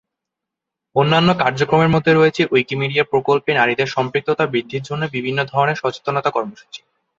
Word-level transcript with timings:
অন্যান্য 0.95 1.29
কার্যক্রমের 1.35 1.93
মধ্যে 1.95 2.11
রয়েছে 2.13 2.41
উইকিমিডিয়া 2.51 3.03
প্রকল্পে 3.03 3.51
নারীদের 3.53 3.87
সম্পৃক্ততা 3.87 4.45
বৃদ্ধির 4.47 4.83
জন্য 4.83 5.03
বিভিন্ন 5.15 5.39
ধরনের 5.51 5.79
সচেতনতা 5.81 6.29
কর্মসূচি। 6.31 6.79